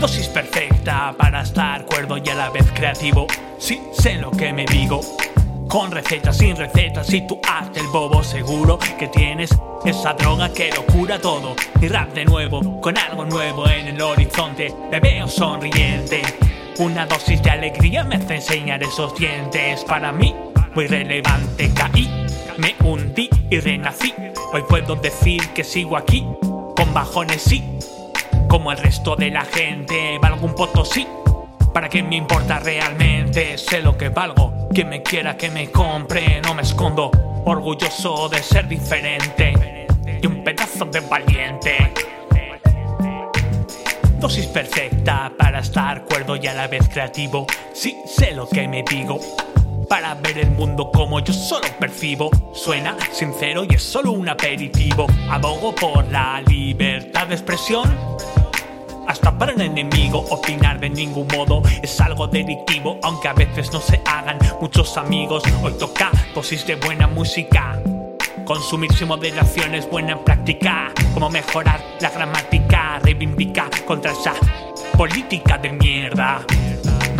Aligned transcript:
perfecta 0.00 1.14
para 1.18 1.42
estar 1.42 1.84
cuerdo 1.84 2.16
y 2.16 2.26
a 2.30 2.34
la 2.34 2.48
vez 2.48 2.64
creativo. 2.72 3.26
Sí, 3.58 3.82
sé 3.92 4.14
lo 4.14 4.30
que 4.30 4.50
me 4.50 4.64
digo. 4.64 5.02
Con 5.68 5.90
recetas, 5.90 6.38
sin 6.38 6.56
recetas, 6.56 7.12
y 7.12 7.26
tú 7.26 7.38
haces 7.46 7.76
el 7.76 7.86
bobo, 7.88 8.24
seguro 8.24 8.78
que 8.98 9.08
tienes 9.08 9.50
esa 9.84 10.14
droga 10.14 10.50
que 10.52 10.70
lo 10.70 10.86
cura 10.86 11.18
todo. 11.18 11.54
Y 11.82 11.88
rap 11.88 12.14
de 12.14 12.24
nuevo, 12.24 12.80
con 12.80 12.96
algo 12.96 13.26
nuevo 13.26 13.68
en 13.68 13.88
el 13.88 14.00
horizonte. 14.00 14.74
Me 14.90 15.00
veo 15.00 15.28
sonriente. 15.28 16.22
Una 16.78 17.04
dosis 17.04 17.42
de 17.42 17.50
alegría 17.50 18.02
me 18.02 18.16
hace 18.16 18.36
enseñar 18.36 18.82
esos 18.82 19.14
dientes. 19.16 19.84
Para 19.84 20.12
mí, 20.12 20.34
muy 20.74 20.86
relevante, 20.86 21.70
caí, 21.74 22.08
me 22.56 22.74
hundí 22.82 23.28
y 23.50 23.60
renací. 23.60 24.14
Hoy 24.54 24.62
puedo 24.66 24.96
decir 24.96 25.46
que 25.50 25.62
sigo 25.62 25.98
aquí, 25.98 26.26
con 26.40 26.94
bajones 26.94 27.42
sí, 27.42 27.62
como 28.50 28.72
el 28.72 28.78
resto 28.78 29.14
de 29.14 29.30
la 29.30 29.44
gente. 29.44 30.18
Valgo 30.20 30.44
un 30.44 30.54
potosí, 30.54 31.06
para 31.72 31.88
que 31.88 32.02
me 32.02 32.16
importa 32.16 32.58
realmente. 32.58 33.56
Sé 33.56 33.80
lo 33.80 33.96
que 33.96 34.08
valgo, 34.08 34.68
quien 34.74 34.88
me 34.88 35.02
quiera 35.02 35.36
que 35.36 35.50
me 35.50 35.70
compre, 35.70 36.42
no 36.42 36.52
me 36.54 36.62
escondo. 36.62 37.12
Orgulloso 37.46 38.28
de 38.28 38.42
ser 38.42 38.66
diferente 38.66 39.86
y 40.20 40.26
un 40.26 40.42
pedazo 40.42 40.84
de 40.86 41.00
valiente. 41.00 41.92
Dosis 44.18 44.46
perfecta 44.46 45.32
para 45.38 45.60
estar 45.60 46.04
cuerdo 46.04 46.36
y 46.36 46.46
a 46.48 46.52
la 46.52 46.66
vez 46.66 46.88
creativo. 46.88 47.46
Sí, 47.72 47.96
sé 48.04 48.32
lo 48.32 48.48
que 48.48 48.66
me 48.66 48.82
digo. 48.82 49.20
Para 49.88 50.14
ver 50.14 50.38
el 50.38 50.50
mundo 50.50 50.90
como 50.92 51.20
yo 51.20 51.32
solo 51.32 51.66
percibo. 51.78 52.30
Suena 52.52 52.96
sincero 53.12 53.64
y 53.68 53.74
es 53.74 53.82
solo 53.82 54.12
un 54.12 54.28
aperitivo. 54.28 55.06
Abogo 55.30 55.74
por 55.74 56.06
la 56.12 56.42
libertad 56.42 57.28
de 57.28 57.34
expresión. 57.34 57.90
Hasta 59.06 59.36
para 59.36 59.54
un 59.54 59.60
enemigo 59.60 60.24
opinar 60.30 60.78
de 60.78 60.90
ningún 60.90 61.26
modo 61.28 61.62
es 61.82 62.00
algo 62.00 62.26
delictivo, 62.26 62.98
aunque 63.02 63.28
a 63.28 63.32
veces 63.32 63.72
no 63.72 63.80
se 63.80 64.00
hagan 64.04 64.38
muchos 64.60 64.96
amigos. 64.96 65.42
Hoy 65.62 65.72
toca 65.78 66.10
dosis 66.34 66.66
de 66.66 66.76
buena 66.76 67.06
música. 67.06 67.80
Consumir 68.44 68.92
sin 68.92 69.08
moderación 69.08 69.74
es 69.74 69.88
buena 69.88 70.18
práctica. 70.18 70.92
Como 71.14 71.30
mejorar 71.30 71.80
la 72.00 72.10
gramática, 72.10 72.98
reivindica 73.02 73.68
contra 73.86 74.12
esa 74.12 74.34
política 74.96 75.58
de 75.58 75.72
mierda. 75.72 76.44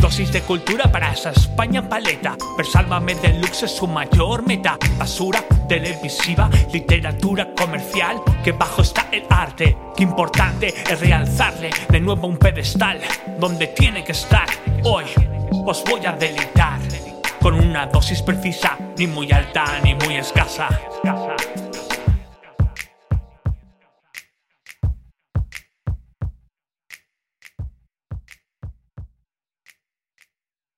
Dosis 0.00 0.32
de 0.32 0.40
cultura 0.40 0.90
para 0.90 1.12
esa 1.12 1.30
España 1.30 1.86
paleta. 1.86 2.36
Ver 2.56 2.66
Sálvame 2.66 3.14
Deluxe 3.16 3.64
es 3.64 3.76
su 3.76 3.86
mayor 3.86 4.46
meta. 4.46 4.78
Basura 4.98 5.44
televisiva, 5.68 6.48
literatura 6.72 7.52
comercial. 7.54 8.22
Que 8.42 8.52
bajo 8.52 8.80
está 8.80 9.08
el 9.12 9.24
arte. 9.28 9.76
Qué 9.94 10.02
importante 10.02 10.68
es 10.68 11.00
realzarle 11.00 11.70
de 11.90 12.00
nuevo 12.00 12.28
un 12.28 12.38
pedestal 12.38 13.00
donde 13.38 13.66
tiene 13.68 14.02
que 14.02 14.12
estar. 14.12 14.46
Hoy 14.84 15.04
os 15.66 15.84
voy 15.84 16.06
a 16.06 16.12
deleitar 16.12 16.80
con 17.40 17.54
una 17.54 17.86
dosis 17.86 18.22
precisa, 18.22 18.78
ni 18.96 19.06
muy 19.06 19.30
alta 19.32 19.80
ni 19.84 19.94
muy 19.94 20.16
escasa. 20.16 20.68